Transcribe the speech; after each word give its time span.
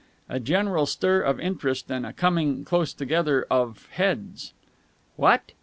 A 0.27 0.39
general 0.39 0.87
stir 0.87 1.21
of 1.21 1.39
interest 1.39 1.91
and 1.91 2.07
a 2.07 2.11
coming 2.11 2.65
close 2.65 2.91
together 2.91 3.45
of 3.51 3.87
heads. 3.91 4.51
"What! 5.15 5.51